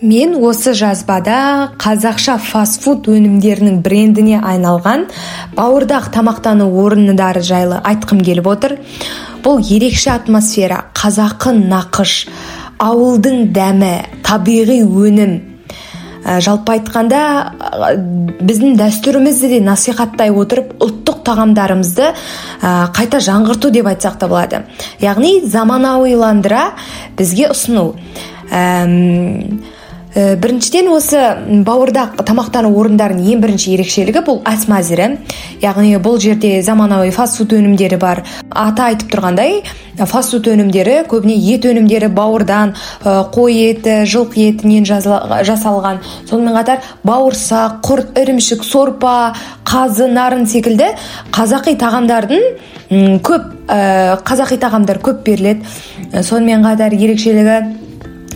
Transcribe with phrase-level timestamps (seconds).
[0.00, 5.06] мен осы жазбада қазақша фастфуд өнімдерінің брендіне айналған
[5.58, 8.78] бауырдақ тамақтану орындары жайлы айтқым келіп отыр.
[9.44, 12.16] Бұл ерекше атмосфера қазақы нақыш
[12.80, 13.94] ауылдың дәмі
[14.24, 15.38] табиғи өнім.
[16.20, 17.18] Ә, жалпы айтқанда
[17.56, 17.92] ә,
[18.44, 24.60] біздің дәстүрімізді де насихаттай отырып ұлттық тағамдарымызды ә, қайта жаңғырту деп айтсақ та болады.
[25.00, 26.74] Яғни заманауиландыра
[27.16, 27.94] бізге ұсыну.
[28.50, 28.86] Ә,
[30.10, 31.20] біріншіден осы
[31.62, 35.04] бауырдақ тамақтану орындарының ең бірінші ерекшелігі бұл ас мәзірі
[35.62, 38.24] яғни бұл жерде заманауи фастфуд өнімдері бар.
[38.50, 39.60] Аты айтып тұрғандай
[40.00, 46.00] фастфуд өнімдері көбіне ет өнімдері бауырдан қой еті жылқы етінен жасалған.
[46.26, 50.90] Сонымен қатар бауырсақ құрт ірімшік сорпа қазы нарын секілді
[51.30, 55.62] қазақи тағамдардың көп ә, қазақи тағамдар көп беріледі.
[56.18, 57.60] Сонымен қатар ерекшелігі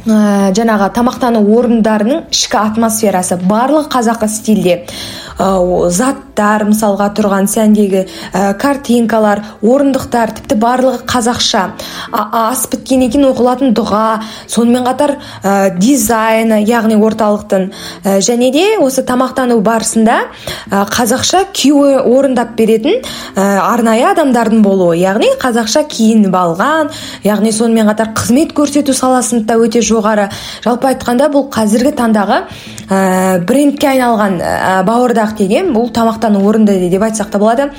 [0.06, 4.82] ә, жаңағы тамақтану орындарының ішкі атмосферасы барлық қазақы стильде
[5.38, 11.64] ә, заттар мысалға тұрған сәндегі ә, картинкалар орындықтар тіпті барлығы қазақша.
[12.12, 17.70] Ас біткеннен кейін оқылатын дұға сонымен қатар ә, дизайны яғни орталықтың.
[18.04, 20.20] Ә, және де осы тамақтану барысында
[20.70, 23.01] ә, қазақша күй орындап беретін
[23.34, 26.92] ә, арнайы адамдардың болуы яғни қазақша киініп алған
[27.26, 30.28] яғни сонымен қатар қызмет көрсету саласында өте жоғары.
[30.64, 32.42] Жалпы айтқанда бұл қазіргі таңдағы
[32.90, 37.70] ә, брендке айналған ә, бауырдақ деген бұл тамақтану орынды деп айтсақ та болады.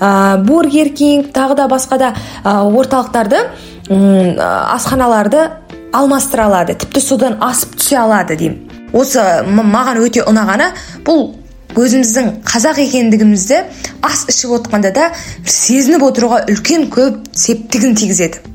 [0.00, 3.44] Ә, бургер кинг тағы да басқа да ә, орталықтарды
[3.90, 4.38] ә,
[4.74, 5.48] асханаларды
[5.94, 8.70] алмастыра алады тіпті содан асып түсе алады деймін.
[8.94, 10.70] Осы маған өте ұнағаны
[11.06, 11.32] бұл
[11.74, 13.60] өзіміздің қазақ екендігімізді
[14.06, 15.08] ас ішіп отқанда да
[15.42, 18.53] сезініп отыруға үлкен көп септігін тигізеді.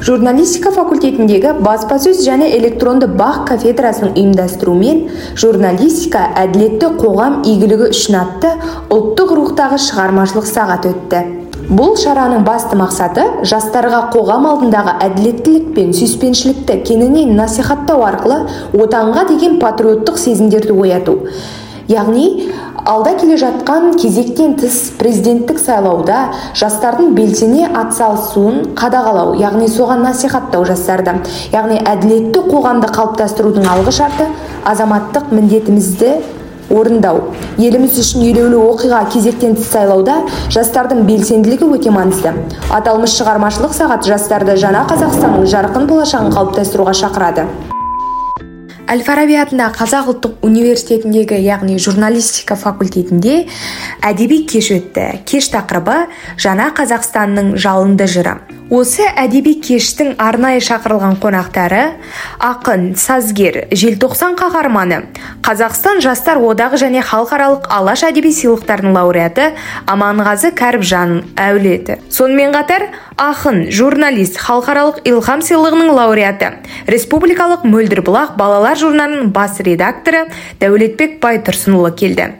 [0.00, 5.02] Журналистика факультетіндегі баспасөз және электронды бақ кафедрасының ұйымдастыруымен
[5.42, 8.54] журналистика әділетті қоғам игілігі үшін атты
[8.96, 11.22] ұлттық рухтағы шығармашылық сағат өтті
[11.68, 18.40] бұл шараның басты мақсаты жастарға қоғам алдындағы әділеттілік пен сүйіспеншілікті кеңінен насихаттау арқылы
[18.80, 21.20] отанға деген патриоттық сезімдерді ояту
[21.90, 22.26] яғни
[22.86, 26.20] алда келе жатқан кезектен тыс президенттік сайлауда
[26.58, 31.16] жастардың белсене атсалысуын қадағалау яғни соған насихаттау жастарды
[31.52, 34.28] яғни әділетті қоғамды қалыптастырудың алғы шарты
[34.70, 36.12] азаматтық міндетімізді
[36.70, 37.32] орындау.
[37.58, 40.20] Еліміз үшін елеулі оқиға кезектен тыс сайлауда
[40.54, 42.36] жастардың белсенділігі өте маңызды.
[42.70, 47.48] Аталмыш шығармашылық сағат жастарды жаңа қазақстанның жарқын болашағын қалыптастыруға шақырады.
[48.90, 53.44] Әл фараби атындағы қазақ ұлттық университетіндегі яғни журналистика факультетінде
[54.02, 55.06] әдеби кеш өтті.
[55.30, 56.08] Кеш тақырыбы
[56.42, 58.40] жаңа қазақстанның жалынды жыры
[58.70, 61.80] осы әдеби кештің арнайы шақырылған қонақтары
[62.46, 65.00] ақын сазгер желтоқсан қаһарманы
[65.42, 69.50] қазақстан жастар одағы және халықаралық алаш әдеби сыйлықтарының лауреаты
[69.90, 71.98] аманғазы кәріпжан әулеті.
[72.14, 72.86] Сонымен қатар
[73.20, 76.48] ақын журналист халықаралық илхам сыйлығының лауреаты
[76.88, 80.22] республикалық мөлдір бұлақ балалар журналының бас редакторы
[80.62, 82.30] дәулетбек байтұрсынұлы келді.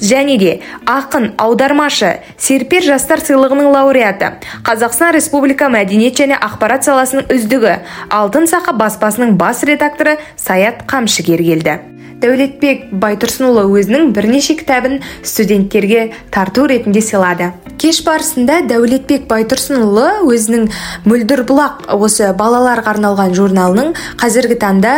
[0.00, 0.54] Және де
[0.86, 4.32] ақын аудармашы серпер жастар сыйлығының лауреаты
[4.66, 7.76] қазақстан республика мәдениет және ақпарат саласының үздігі
[8.08, 11.78] алтын сақа баспасының бас редакторы саят қамшыгер келді.
[12.18, 17.52] Дәулетбек байтұрсынұлы өзінің бірнеше кітабын студенттерге тарту ретінде сыйлады.
[17.78, 20.64] Кеш барысында дәулетбек байтұрсынұлы өзінің
[21.06, 24.94] мөлдір бұлақ осы балаларға арналған журналының қазіргі таңда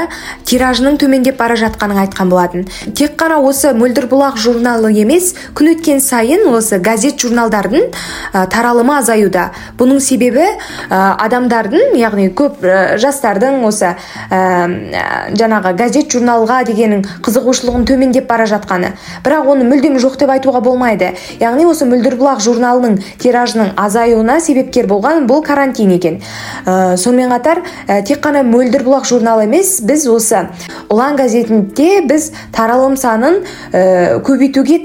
[0.48, 2.64] тиражының төмендеп бара жатқанын айтқан болатын.
[2.96, 7.88] Тек қана осы мөлдір бұлақ журналы емес күн өткен сайын осы газет журналдардың
[8.32, 9.50] ә, таралымы азаюда.
[9.78, 13.94] Бұның себебі ә, адамдардың яғни көп ә, жастардың осы
[14.30, 18.92] жаңағы газет журналға дегенің қызығушылығын төмендеп бара жатқаны.
[19.24, 21.12] Бірақ оны мүлдем жоқ деп айтуға болмайды.
[21.40, 21.86] Яғни осы
[22.20, 26.20] бұлақ журналының тиражының азаюына себепкер болған бұл карантин екен.
[26.64, 27.62] Сонымен қатар
[28.06, 28.44] тек қана
[28.86, 30.46] бұлақ журналы емес біз осы
[30.90, 33.40] ұлан газетінде біз таралым санын
[33.72, 34.20] ә,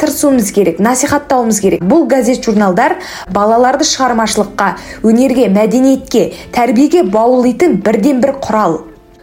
[0.02, 1.84] тырысуымыз керек насихаттауымыз керек.
[1.84, 2.98] Бұл газет журналдар
[3.30, 8.82] балаларды шығармашылыққа өнерге мәдениетке тәрбиеге баулитын бірден бір құрал.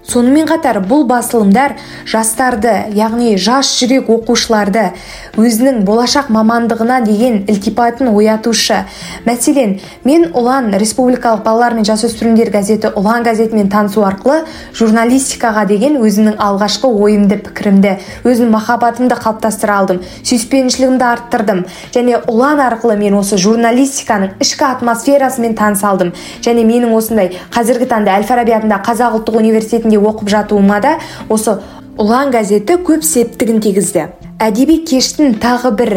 [0.09, 1.77] Сонымен қатар бұл басылымдар
[2.09, 4.91] жастарды яғни жас жүрек оқушыларды
[5.39, 8.83] өзінің болашақ мамандығына деген ілтипатын оятушы.
[9.25, 14.43] Мәселен мен ұлан республикалық балалар мен жасөспірімдер газеті ұлан газетімен танысу арқылы
[14.77, 17.95] журналистикаға деген өзімнің алғашқы ойымды пікірімді
[18.27, 21.65] өзімнің махаббатымды қалыптастыра алдым сүйіспеншілігімді арттырдым
[21.95, 26.13] және ұлан арқылы мен осы журналистиканың ішкі атмосферасымен таныса алдым.
[26.45, 30.99] Және менің осындай қазіргі таңда әл фараби атындағы қазақ ұлттық университетінде газетінде оқып жатуыма да
[31.29, 31.59] осы
[31.99, 34.09] ұлан газеті көп септігін тигізді.
[34.43, 35.91] Әдеби кештің тағы бір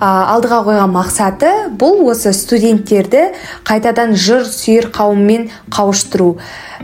[0.00, 3.28] ә, алдыға қойған мақсаты бұл осы студенттерді
[3.68, 6.38] қайтадан жыр сүйер қауыммен қауыштыру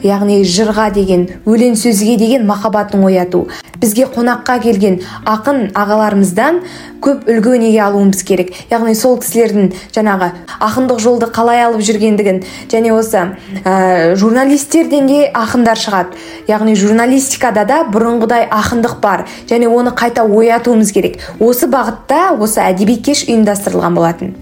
[0.05, 3.49] яғни жырға деген өлең сөзге деген махаббатын ояту.
[3.81, 4.99] Бізге қонаққа келген
[5.29, 6.61] ақын ағаларымыздан
[7.05, 8.51] көп үлгі өнеге алуымыз керек.
[8.71, 12.43] Яғни сол кісілердің жаңағы ақындық жолды қалай алып жүргендігін
[12.73, 13.23] және осы
[13.65, 16.19] ә, журналистерден де ақындар шығады.
[16.49, 21.23] Яғни журналистикада да бұрынғыдай ақындық бар және оны қайта оятуымыз керек.
[21.39, 24.37] Осы бағытта осы әдеби кеш ұйымдастырылған болатын.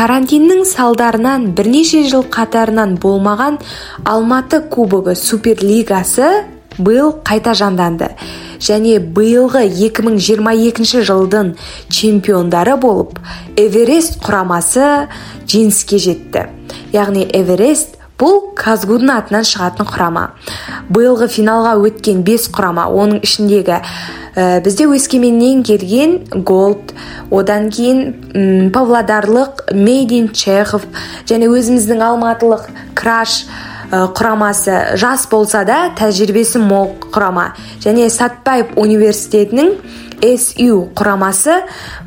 [0.00, 3.58] Карантиннің салдарынан бірнеше жыл қатарынан болмаған
[4.08, 6.30] алматы кубогы суперлигасы
[6.80, 8.10] биыл қайта жанданды.
[8.60, 11.54] Және биылғы 2022 жылдың
[11.88, 13.20] чемпиондары болып
[13.56, 15.06] эверест құрамасы
[15.48, 16.46] жеңіске жетті.
[16.92, 20.26] Яғни эверест бұл казгудың атынан шығатын құрама.
[20.92, 26.92] Биылғы финалға өткен бес құрама оның ішіндегі ә, бізде өскеменнен келген голд
[27.30, 30.84] одан кейін павлодарлық мейдин чехов
[31.30, 32.68] және өзіміздің алматылық
[32.98, 33.44] краш
[33.90, 37.50] құрамасы жас болса да тәжірибесі мол құрама.
[37.82, 39.74] Және сатпаев университетінің
[40.38, 41.56] сю құрамасы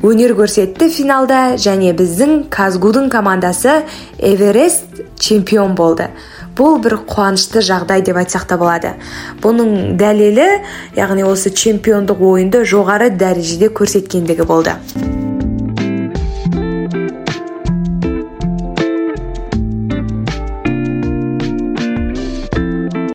[0.06, 3.82] өнер көрсетті финалда және біздің казгудың командасы
[4.18, 6.08] эверест чемпион болды.
[6.54, 8.94] Бұл бір қуанышты жағдай деп айтсақ та болады.
[9.42, 10.46] Бұның дәлелі
[10.94, 14.78] яғни осы чемпиондық ойынды жоғары дәрежеде көрсеткендігі болды.